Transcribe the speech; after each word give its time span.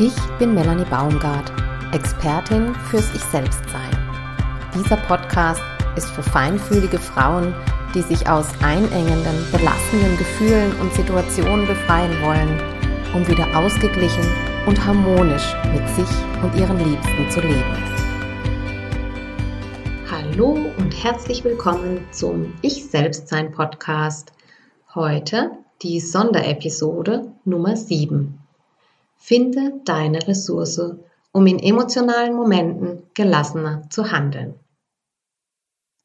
Ich 0.00 0.14
bin 0.38 0.54
Melanie 0.54 0.84
Baumgart, 0.84 1.50
Expertin 1.92 2.72
fürs 2.88 3.12
Ich-Selbst-Sein. 3.16 3.98
Dieser 4.72 4.96
Podcast 4.96 5.60
ist 5.96 6.08
für 6.10 6.22
feinfühlige 6.22 7.00
Frauen, 7.00 7.52
die 7.96 8.02
sich 8.02 8.28
aus 8.28 8.46
einengenden, 8.62 9.44
belastenden 9.50 10.16
Gefühlen 10.16 10.72
und 10.80 10.94
Situationen 10.94 11.66
befreien 11.66 12.12
wollen, 12.22 12.60
um 13.12 13.26
wieder 13.26 13.58
ausgeglichen 13.58 14.22
und 14.66 14.86
harmonisch 14.86 15.52
mit 15.72 15.88
sich 15.88 16.16
und 16.44 16.54
ihren 16.54 16.78
Liebsten 16.78 17.28
zu 17.28 17.40
leben. 17.40 17.76
Hallo 20.08 20.58
und 20.78 20.92
herzlich 21.02 21.42
willkommen 21.42 22.06
zum 22.12 22.54
Ich-Selbst-Sein 22.62 23.50
Podcast. 23.50 24.30
Heute 24.94 25.50
die 25.82 25.98
Sonderepisode 25.98 27.32
Nummer 27.44 27.74
7. 27.76 28.37
Finde 29.18 29.80
deine 29.84 30.26
Ressource, 30.26 30.80
um 31.32 31.46
in 31.46 31.58
emotionalen 31.58 32.34
Momenten 32.34 33.02
gelassener 33.14 33.82
zu 33.90 34.10
handeln. 34.10 34.54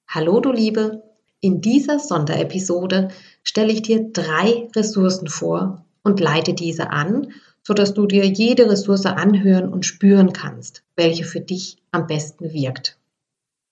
Hallo 0.07 0.39
du 0.41 0.51
Liebe, 0.51 1.03
in 1.39 1.61
dieser 1.61 1.99
Sonderepisode 1.99 3.09
stelle 3.43 3.71
ich 3.71 3.83
dir 3.83 4.11
drei 4.11 4.67
Ressourcen 4.75 5.27
vor 5.27 5.85
und 6.03 6.19
leite 6.19 6.53
diese 6.53 6.89
an, 6.89 7.33
sodass 7.61 7.93
du 7.93 8.07
dir 8.07 8.25
jede 8.25 8.69
Ressource 8.69 9.05
anhören 9.05 9.71
und 9.71 9.85
spüren 9.85 10.33
kannst, 10.33 10.83
welche 10.95 11.23
für 11.23 11.39
dich 11.39 11.77
am 11.91 12.07
besten 12.07 12.51
wirkt. 12.51 12.97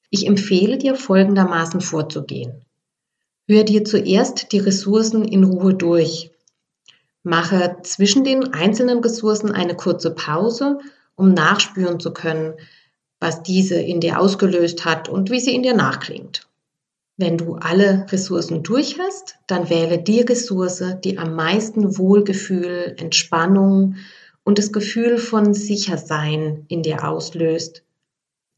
Ich 0.10 0.28
empfehle 0.28 0.78
dir 0.78 0.96
folgendermaßen 0.96 1.82
vorzugehen. 1.82 2.66
Hör 3.48 3.64
dir 3.64 3.84
zuerst 3.86 4.52
die 4.52 4.60
Ressourcen 4.60 5.26
in 5.26 5.44
Ruhe 5.44 5.74
durch 5.74 6.31
Mache 7.24 7.78
zwischen 7.84 8.24
den 8.24 8.54
einzelnen 8.54 9.00
Ressourcen 9.00 9.52
eine 9.52 9.76
kurze 9.76 10.12
Pause, 10.12 10.80
um 11.16 11.34
nachspüren 11.34 12.00
zu 12.00 12.14
können, 12.14 12.54
was 13.20 13.44
diese 13.44 13.76
in 13.76 14.00
dir 14.00 14.20
ausgelöst 14.20 14.86
hat 14.86 15.08
und 15.08 15.30
wie 15.30 15.40
sie 15.40 15.54
in 15.54 15.64
dir 15.64 15.76
nachklingt. 15.76 16.48
Wenn 17.18 17.38
du 17.38 17.54
alle 17.54 18.08
Ressourcen 18.12 18.64
durch 18.64 18.98
hast, 18.98 19.36
dann 19.46 19.70
wähle 19.70 20.00
die 20.00 20.22
Ressource, 20.22 20.84
die 21.04 21.20
am 21.20 21.36
meisten 21.36 22.00
Wohlgefühl, 22.00 22.96
Entspannung 22.98 23.98
und 24.44 24.58
das 24.58 24.72
Gefühl 24.72 25.20
von 25.20 25.54
Sichersein 25.54 26.66
in 26.68 26.82
dir 26.82 27.08
auslöst. 27.08 27.84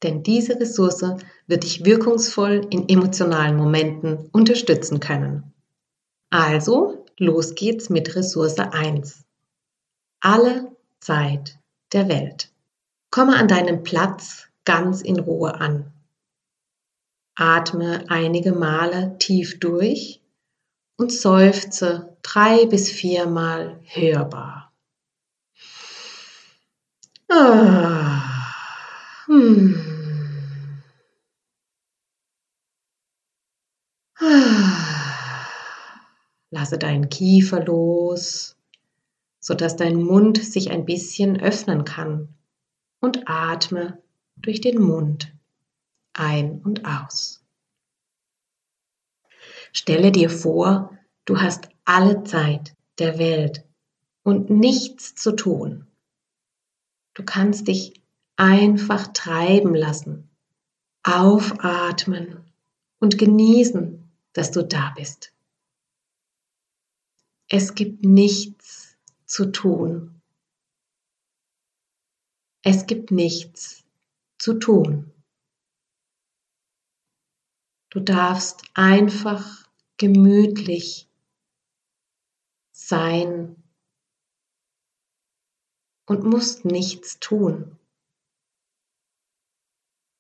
Denn 0.02 0.24
diese 0.24 0.58
Ressource 0.58 1.04
wird 1.48 1.64
dich 1.64 1.84
wirkungsvoll 1.84 2.68
in 2.70 2.88
emotionalen 2.88 3.58
Momenten 3.58 4.30
unterstützen 4.32 5.02
können. 5.02 5.54
Also 6.30 7.03
Los 7.18 7.54
geht's 7.54 7.90
mit 7.90 8.16
Ressource 8.16 8.58
1. 8.58 9.24
Alle 10.20 10.76
Zeit 11.00 11.60
der 11.92 12.08
Welt. 12.08 12.52
Komme 13.12 13.36
an 13.36 13.48
deinem 13.48 13.84
Platz 13.84 14.48
ganz 14.66 15.02
in 15.02 15.20
Ruhe 15.20 15.54
an. 15.60 15.92
Atme 17.36 18.06
einige 18.10 18.54
Male 18.54 19.18
tief 19.20 19.60
durch 19.60 20.22
und 20.98 21.12
seufze 21.12 22.18
drei 22.24 22.66
bis 22.66 22.90
viermal 22.90 23.80
hörbar. 23.86 24.72
Ah, 27.30 28.22
hm. 29.26 29.80
ah. 34.20 34.93
Lasse 36.54 36.78
deinen 36.78 37.10
Kiefer 37.10 37.66
los, 37.66 38.56
sodass 39.40 39.76
dein 39.76 39.96
Mund 39.96 40.38
sich 40.38 40.70
ein 40.70 40.86
bisschen 40.86 41.42
öffnen 41.42 41.84
kann 41.84 42.30
und 43.00 43.28
atme 43.28 44.04
durch 44.36 44.62
den 44.62 44.80
Mund 44.80 45.34
ein 46.14 46.62
und 46.62 46.86
aus. 46.86 47.44
Stelle 49.72 50.12
dir 50.12 50.30
vor, 50.30 50.96
du 51.26 51.42
hast 51.42 51.70
alle 51.86 52.24
Zeit 52.24 52.76
der 53.00 53.18
Welt 53.18 53.66
und 54.22 54.52
nichts 54.52 55.16
zu 55.16 55.32
tun. 55.32 55.88
Du 57.16 57.24
kannst 57.24 57.68
dich 57.68 58.00
einfach 58.36 59.08
treiben 59.08 59.74
lassen, 59.74 60.30
aufatmen 61.02 62.44
und 63.00 63.18
genießen, 63.18 64.08
dass 64.34 64.52
du 64.52 64.64
da 64.64 64.94
bist. 64.96 65.33
Es 67.50 67.76
gibt 67.76 68.04
nichts 68.04 68.98
zu 69.26 69.52
tun. 69.52 70.22
Es 72.64 72.88
gibt 72.88 73.12
nichts 73.12 73.84
zu 74.38 74.54
tun. 74.54 75.12
Du 77.90 78.00
darfst 78.00 78.64
einfach 78.74 79.70
gemütlich 79.98 81.08
sein 82.72 83.62
und 86.06 86.24
musst 86.24 86.66
nichts 86.66 87.20
tun. 87.20 87.78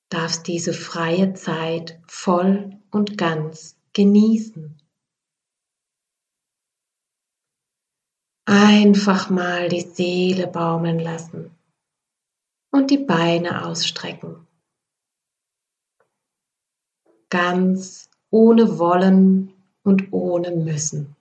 Darfst 0.09 0.47
diese 0.47 0.73
freie 0.73 1.33
Zeit 1.33 1.99
voll 2.07 2.79
und 2.91 3.17
ganz 3.17 3.75
genießen. 3.93 4.82
Einfach 8.45 9.29
mal 9.29 9.69
die 9.69 9.81
Seele 9.81 10.47
baumeln 10.47 10.99
lassen 10.99 11.51
und 12.71 12.91
die 12.91 12.97
Beine 12.97 13.65
ausstrecken. 13.65 14.45
Ganz 17.29 18.09
ohne 18.29 18.77
Wollen 18.79 19.53
und 19.83 20.11
ohne 20.11 20.51
Müssen. 20.51 21.15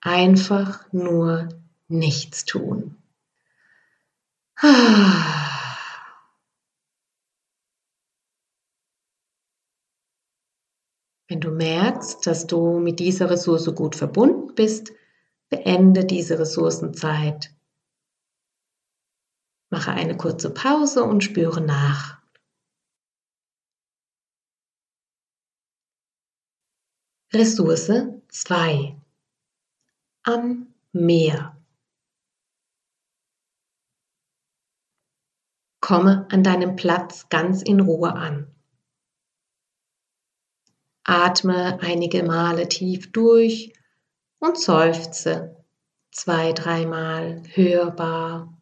Einfach 0.00 0.92
nur 0.92 1.48
nichts 1.88 2.44
tun. 2.44 2.96
Wenn 11.28 11.40
du 11.40 11.50
merkst, 11.50 12.26
dass 12.26 12.46
du 12.46 12.80
mit 12.80 12.98
dieser 12.98 13.30
Ressource 13.30 13.72
gut 13.74 13.94
verbunden 13.94 14.54
bist, 14.54 14.92
Beende 15.50 16.04
diese 16.04 16.38
Ressourcenzeit. 16.38 17.52
Mache 19.68 19.90
eine 19.90 20.16
kurze 20.16 20.54
Pause 20.54 21.02
und 21.02 21.22
spüre 21.22 21.60
nach. 21.60 22.20
Ressource 27.32 27.90
2. 28.28 28.96
Am 30.22 30.72
Meer. 30.92 31.56
Komme 35.80 36.28
an 36.30 36.44
deinem 36.44 36.76
Platz 36.76 37.28
ganz 37.28 37.62
in 37.62 37.80
Ruhe 37.80 38.12
an. 38.12 38.54
Atme 41.04 41.80
einige 41.80 42.22
Male 42.22 42.68
tief 42.68 43.10
durch 43.10 43.72
und 44.40 44.58
seufze 44.58 45.56
zwei, 46.10 46.52
dreimal 46.52 47.42
hörbar. 47.54 48.52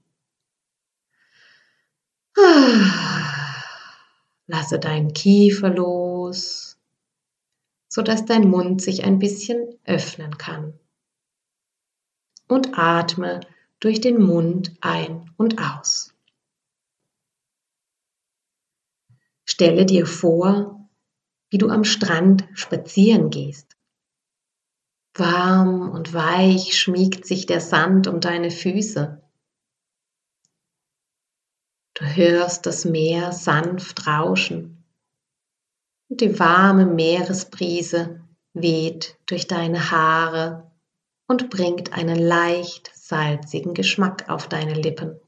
Lasse 4.46 4.78
deinen 4.78 5.14
Kiefer 5.14 5.70
los, 5.70 6.78
sodass 7.88 8.26
dein 8.26 8.48
Mund 8.48 8.80
sich 8.82 9.02
ein 9.04 9.18
bisschen 9.18 9.78
öffnen 9.84 10.38
kann. 10.38 10.78
Und 12.48 12.78
atme 12.78 13.40
durch 13.80 14.00
den 14.00 14.22
Mund 14.22 14.76
ein 14.80 15.30
und 15.36 15.60
aus. 15.60 16.14
Stelle 19.44 19.84
dir 19.86 20.06
vor, 20.06 20.88
wie 21.50 21.58
du 21.58 21.68
am 21.68 21.84
Strand 21.84 22.48
spazieren 22.52 23.30
gehst. 23.30 23.67
Warm 25.18 25.90
und 25.90 26.14
weich 26.14 26.78
schmiegt 26.78 27.26
sich 27.26 27.46
der 27.46 27.60
Sand 27.60 28.06
um 28.06 28.20
deine 28.20 28.50
Füße. 28.50 29.20
Du 31.94 32.04
hörst 32.04 32.66
das 32.66 32.84
Meer 32.84 33.32
sanft 33.32 34.06
rauschen 34.06 34.84
und 36.08 36.20
die 36.20 36.38
warme 36.38 36.86
Meeresbrise 36.86 38.24
weht 38.52 39.18
durch 39.26 39.46
deine 39.46 39.90
Haare 39.90 40.70
und 41.26 41.50
bringt 41.50 41.92
einen 41.92 42.18
leicht 42.18 42.90
salzigen 42.94 43.74
Geschmack 43.74 44.28
auf 44.28 44.48
deine 44.48 44.74
Lippen. 44.74 45.20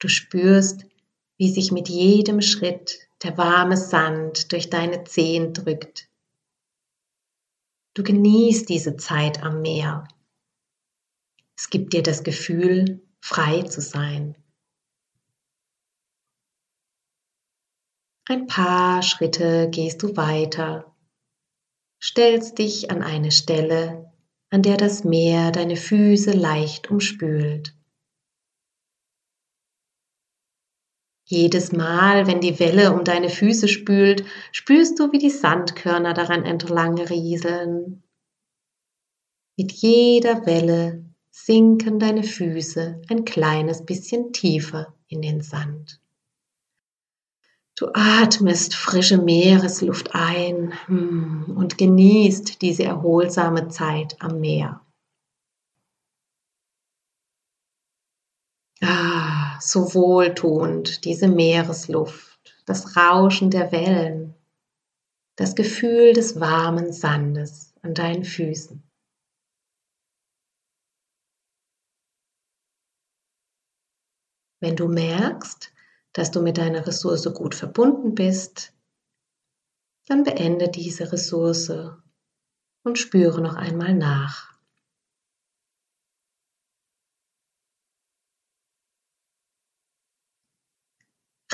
Du 0.00 0.08
spürst, 0.08 0.84
wie 1.38 1.50
sich 1.50 1.72
mit 1.72 1.88
jedem 1.88 2.40
Schritt 2.40 3.08
der 3.22 3.38
warme 3.38 3.76
Sand 3.76 4.52
durch 4.52 4.68
deine 4.68 5.04
Zehen 5.04 5.54
drückt 5.54 6.08
Du 7.94 8.02
genießt 8.02 8.68
diese 8.68 8.96
Zeit 8.96 9.42
am 9.42 9.62
Meer. 9.62 10.08
Es 11.56 11.70
gibt 11.70 11.92
dir 11.92 12.02
das 12.02 12.24
Gefühl, 12.24 13.06
frei 13.20 13.62
zu 13.62 13.80
sein. 13.80 14.36
Ein 18.26 18.46
paar 18.48 19.02
Schritte 19.02 19.68
gehst 19.70 20.02
du 20.02 20.16
weiter, 20.16 20.96
stellst 22.02 22.58
dich 22.58 22.90
an 22.90 23.02
eine 23.02 23.30
Stelle, 23.30 24.12
an 24.50 24.62
der 24.62 24.76
das 24.76 25.04
Meer 25.04 25.52
deine 25.52 25.76
Füße 25.76 26.32
leicht 26.32 26.90
umspült. 26.90 27.76
Jedes 31.34 31.72
Mal, 31.72 32.28
wenn 32.28 32.40
die 32.40 32.60
Welle 32.60 32.92
um 32.92 33.02
deine 33.02 33.28
Füße 33.28 33.66
spült, 33.66 34.24
spürst 34.52 35.00
du, 35.00 35.10
wie 35.10 35.18
die 35.18 35.30
Sandkörner 35.30 36.14
daran 36.14 36.44
entlang 36.44 36.96
rieseln. 36.96 38.04
Mit 39.56 39.72
jeder 39.72 40.46
Welle 40.46 41.04
sinken 41.32 41.98
deine 41.98 42.22
Füße 42.22 43.02
ein 43.10 43.24
kleines 43.24 43.84
bisschen 43.84 44.32
tiefer 44.32 44.94
in 45.08 45.22
den 45.22 45.40
Sand. 45.40 46.00
Du 47.74 47.88
atmest 47.92 48.76
frische 48.76 49.18
Meeresluft 49.18 50.14
ein 50.14 50.72
hm, 50.86 51.52
und 51.56 51.78
genießt 51.78 52.62
diese 52.62 52.84
erholsame 52.84 53.66
Zeit 53.66 54.14
am 54.20 54.38
Meer. 54.38 54.80
So 59.60 59.94
wohltuend, 59.94 61.04
diese 61.04 61.28
Meeresluft, 61.28 62.54
das 62.66 62.96
Rauschen 62.96 63.50
der 63.50 63.72
Wellen, 63.72 64.34
das 65.36 65.54
Gefühl 65.54 66.12
des 66.12 66.38
warmen 66.40 66.92
Sandes 66.92 67.74
an 67.82 67.94
deinen 67.94 68.24
Füßen. 68.24 68.82
Wenn 74.60 74.76
du 74.76 74.88
merkst, 74.88 75.72
dass 76.14 76.30
du 76.30 76.40
mit 76.40 76.56
deiner 76.56 76.86
Ressource 76.86 77.30
gut 77.34 77.54
verbunden 77.54 78.14
bist, 78.14 78.72
dann 80.06 80.24
beende 80.24 80.68
diese 80.68 81.12
Ressource 81.12 81.70
und 82.84 82.98
spüre 82.98 83.40
noch 83.40 83.56
einmal 83.56 83.94
nach. 83.94 84.53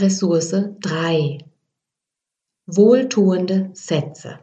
Ressource 0.00 0.54
3. 0.80 1.44
Wohltuende 2.66 3.68
Sätze. 3.74 4.38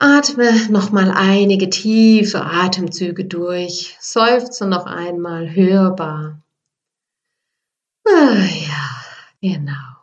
Atme 0.00 0.68
nochmal 0.68 1.12
einige 1.12 1.70
tiefe 1.70 2.44
Atemzüge 2.44 3.24
durch. 3.24 3.96
Seufze 4.00 4.66
noch 4.66 4.86
einmal 4.86 5.54
hörbar. 5.54 6.42
Ah, 8.04 8.46
ja, 8.66 9.04
genau. 9.40 9.94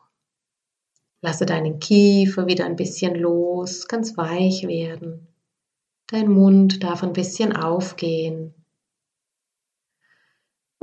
Lasse 1.22 1.46
deinen 1.46 1.80
Kiefer 1.80 2.48
wieder 2.48 2.66
ein 2.66 2.78
bisschen 2.78 3.16
los, 3.16 3.90
ganz 3.90 4.16
weich 4.16 4.66
werden. 4.68 5.28
Dein 6.08 6.30
Mund 6.30 6.82
darf 6.82 7.04
ein 7.04 7.14
bisschen 7.14 7.54
aufgehen 7.54 8.54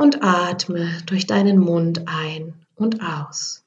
und 0.00 0.22
atme 0.22 1.02
durch 1.04 1.26
deinen 1.26 1.58
Mund 1.58 2.08
ein 2.08 2.66
und 2.74 3.02
aus. 3.02 3.66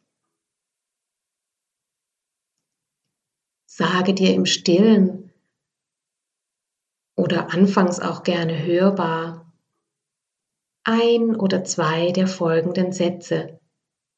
Sage 3.67 4.15
dir 4.15 4.33
im 4.33 4.47
stillen 4.47 5.31
oder 7.15 7.53
anfangs 7.53 7.99
auch 7.99 8.23
gerne 8.23 8.65
hörbar 8.65 9.53
ein 10.83 11.35
oder 11.35 11.63
zwei 11.63 12.11
der 12.11 12.27
folgenden 12.27 12.91
Sätze, 12.91 13.59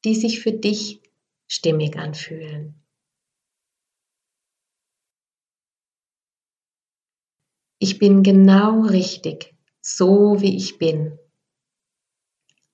die 0.04 0.14
sich 0.14 0.40
für 0.40 0.52
dich 0.52 1.02
stimmig 1.46 1.96
anfühlen. 1.96 2.82
Ich 7.78 7.98
bin 7.98 8.22
genau 8.22 8.80
richtig, 8.80 9.54
so 9.82 10.40
wie 10.40 10.56
ich 10.56 10.78
bin. 10.78 11.18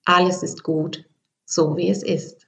Alles 0.05 0.43
ist 0.43 0.63
gut, 0.63 1.09
so 1.45 1.77
wie 1.77 1.89
es 1.89 2.03
ist. 2.03 2.47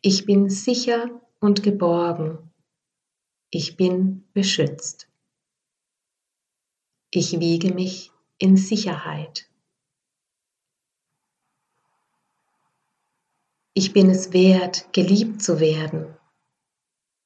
Ich 0.00 0.24
bin 0.24 0.50
sicher 0.50 1.20
und 1.40 1.62
geborgen. 1.62 2.52
Ich 3.50 3.76
bin 3.76 4.28
beschützt. 4.32 5.08
Ich 7.10 7.40
wiege 7.40 7.72
mich 7.72 8.12
in 8.38 8.56
Sicherheit. 8.56 9.48
Ich 13.72 13.92
bin 13.92 14.10
es 14.10 14.32
wert, 14.32 14.92
geliebt 14.92 15.42
zu 15.42 15.60
werden. 15.60 16.16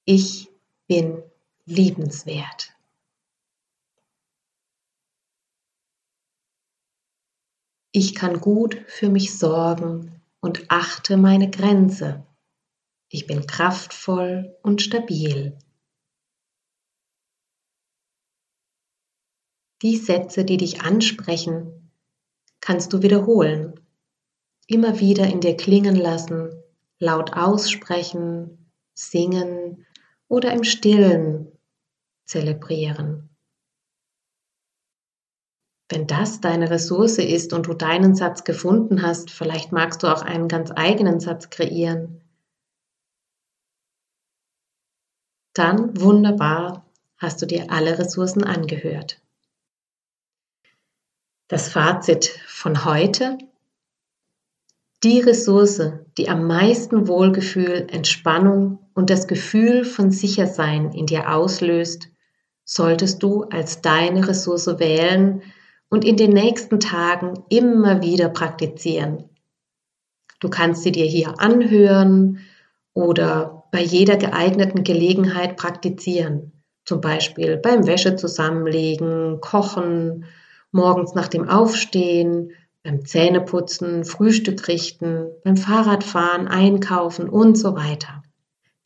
Ich 0.04 0.48
bin 0.86 1.22
liebenswert. 1.64 2.74
Ich 7.92 8.14
kann 8.14 8.40
gut 8.40 8.84
für 8.86 9.08
mich 9.08 9.36
sorgen 9.36 10.22
und 10.40 10.70
achte 10.70 11.16
meine 11.16 11.50
Grenze. 11.50 12.24
Ich 13.08 13.26
bin 13.26 13.46
kraftvoll 13.46 14.56
und 14.62 14.80
stabil. 14.80 15.58
Die 19.82 19.96
Sätze, 19.96 20.44
die 20.44 20.56
dich 20.56 20.82
ansprechen, 20.82 21.90
kannst 22.60 22.92
du 22.92 23.02
wiederholen, 23.02 23.80
immer 24.68 25.00
wieder 25.00 25.26
in 25.26 25.40
dir 25.40 25.56
klingen 25.56 25.96
lassen, 25.96 26.62
laut 27.00 27.32
aussprechen, 27.32 28.70
singen 28.94 29.86
oder 30.28 30.52
im 30.52 30.62
stillen 30.62 31.50
zelebrieren. 32.24 33.30
Wenn 35.90 36.06
das 36.06 36.40
deine 36.40 36.70
Ressource 36.70 37.18
ist 37.18 37.52
und 37.52 37.66
du 37.66 37.74
deinen 37.74 38.14
Satz 38.14 38.44
gefunden 38.44 39.02
hast, 39.02 39.28
vielleicht 39.28 39.72
magst 39.72 40.04
du 40.04 40.06
auch 40.06 40.22
einen 40.22 40.46
ganz 40.46 40.70
eigenen 40.74 41.18
Satz 41.18 41.50
kreieren. 41.50 42.20
Dann 45.52 46.00
wunderbar, 46.00 46.86
hast 47.18 47.42
du 47.42 47.46
dir 47.46 47.72
alle 47.72 47.98
Ressourcen 47.98 48.44
angehört. 48.44 49.20
Das 51.48 51.68
Fazit 51.68 52.26
von 52.46 52.84
heute. 52.84 53.38
Die 55.02 55.18
Ressource, 55.18 55.82
die 56.16 56.28
am 56.28 56.46
meisten 56.46 57.08
Wohlgefühl, 57.08 57.88
Entspannung 57.90 58.78
und 58.94 59.10
das 59.10 59.26
Gefühl 59.26 59.84
von 59.84 60.12
Sichersein 60.12 60.92
in 60.92 61.06
dir 61.06 61.34
auslöst, 61.34 62.10
solltest 62.64 63.24
du 63.24 63.42
als 63.44 63.80
deine 63.80 64.28
Ressource 64.28 64.78
wählen, 64.78 65.42
und 65.90 66.04
in 66.04 66.16
den 66.16 66.32
nächsten 66.32 66.80
Tagen 66.80 67.44
immer 67.50 68.00
wieder 68.00 68.28
praktizieren. 68.30 69.28
Du 70.38 70.48
kannst 70.48 70.82
sie 70.82 70.92
dir 70.92 71.04
hier 71.04 71.38
anhören 71.38 72.38
oder 72.94 73.64
bei 73.72 73.82
jeder 73.82 74.16
geeigneten 74.16 74.84
Gelegenheit 74.84 75.56
praktizieren. 75.56 76.52
Zum 76.84 77.00
Beispiel 77.00 77.58
beim 77.58 77.86
Wäsche 77.86 78.16
zusammenlegen, 78.16 79.40
kochen, 79.40 80.24
morgens 80.72 81.14
nach 81.14 81.28
dem 81.28 81.48
Aufstehen, 81.48 82.52
beim 82.82 83.04
Zähneputzen, 83.04 84.04
Frühstück 84.04 84.66
richten, 84.68 85.26
beim 85.44 85.56
Fahrradfahren, 85.56 86.48
einkaufen 86.48 87.28
und 87.28 87.58
so 87.58 87.76
weiter. 87.76 88.22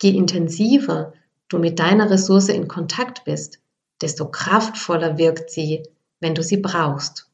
Je 0.02 0.10
intensiver 0.10 1.12
du 1.48 1.58
mit 1.58 1.78
deiner 1.78 2.10
Ressource 2.10 2.48
in 2.48 2.66
Kontakt 2.66 3.24
bist, 3.24 3.60
desto 4.02 4.28
kraftvoller 4.28 5.18
wirkt 5.18 5.50
sie 5.50 5.84
wenn 6.24 6.34
du 6.34 6.42
sie 6.42 6.56
brauchst. 6.56 7.28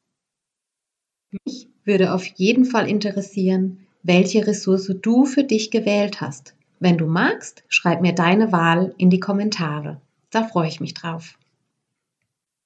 Mich 1.44 1.68
würde 1.84 2.12
auf 2.12 2.26
jeden 2.26 2.64
Fall 2.64 2.88
interessieren, 2.88 3.86
welche 4.02 4.44
Ressource 4.44 4.92
du 5.00 5.26
für 5.26 5.44
dich 5.44 5.70
gewählt 5.70 6.20
hast. 6.20 6.56
Wenn 6.80 6.98
du 6.98 7.06
magst, 7.06 7.62
schreib 7.68 8.00
mir 8.00 8.16
deine 8.16 8.50
Wahl 8.50 8.92
in 8.98 9.08
die 9.08 9.20
Kommentare. 9.20 10.00
Da 10.30 10.42
freue 10.42 10.66
ich 10.66 10.80
mich 10.80 10.94
drauf. 10.94 11.38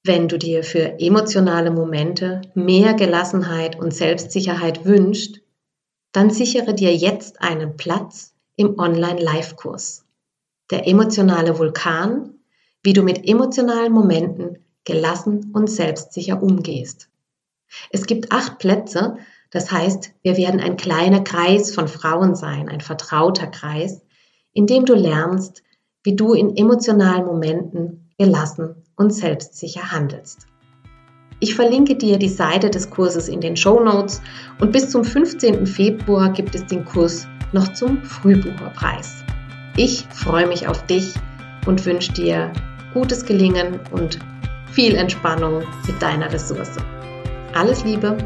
Wenn 0.02 0.28
du 0.28 0.38
dir 0.38 0.64
für 0.64 0.98
emotionale 0.98 1.70
Momente 1.70 2.40
mehr 2.54 2.94
Gelassenheit 2.94 3.78
und 3.78 3.92
Selbstsicherheit 3.92 4.86
wünschst, 4.86 5.42
dann 6.12 6.30
sichere 6.30 6.72
dir 6.72 6.96
jetzt 6.96 7.42
einen 7.42 7.76
Platz 7.76 8.32
im 8.56 8.78
Online-Live-Kurs. 8.78 10.06
Der 10.70 10.88
emotionale 10.88 11.58
Vulkan, 11.58 12.30
wie 12.82 12.94
du 12.94 13.02
mit 13.02 13.28
emotionalen 13.28 13.92
Momenten 13.92 14.63
gelassen 14.84 15.50
und 15.52 15.70
selbstsicher 15.70 16.42
umgehst. 16.42 17.08
Es 17.90 18.06
gibt 18.06 18.32
acht 18.32 18.58
Plätze, 18.58 19.16
Das 19.50 19.70
heißt, 19.70 20.10
wir 20.22 20.36
werden 20.36 20.58
ein 20.58 20.76
kleiner 20.76 21.20
Kreis 21.22 21.72
von 21.72 21.86
Frauen 21.86 22.34
sein, 22.34 22.68
ein 22.68 22.80
vertrauter 22.80 23.46
Kreis, 23.46 24.02
in 24.52 24.66
dem 24.66 24.84
du 24.84 24.94
lernst, 24.94 25.62
wie 26.02 26.16
du 26.16 26.34
in 26.34 26.56
emotionalen 26.56 27.24
Momenten 27.24 28.10
gelassen 28.18 28.74
und 28.96 29.14
selbstsicher 29.14 29.92
handelst. 29.92 30.48
Ich 31.38 31.54
verlinke 31.54 31.94
dir 31.94 32.18
die 32.18 32.28
Seite 32.28 32.68
des 32.68 32.90
Kurses 32.90 33.28
in 33.28 33.40
den 33.40 33.56
Show 33.56 33.78
Notes 33.78 34.22
und 34.60 34.72
bis 34.72 34.90
zum 34.90 35.04
15. 35.04 35.66
Februar 35.66 36.32
gibt 36.32 36.54
es 36.56 36.66
den 36.66 36.84
Kurs 36.84 37.28
noch 37.52 37.72
zum 37.74 38.02
Frühbucherpreis. 38.02 39.22
Ich 39.76 40.04
freue 40.10 40.48
mich 40.48 40.66
auf 40.66 40.84
dich 40.86 41.14
und 41.66 41.84
wünsche 41.86 42.12
dir 42.12 42.52
gutes 42.92 43.24
Gelingen 43.24 43.78
und 43.92 44.18
viel 44.74 44.96
Entspannung 44.96 45.62
mit 45.86 46.02
deiner 46.02 46.32
Ressource. 46.32 46.76
Alles 47.54 47.84
Liebe! 47.84 48.16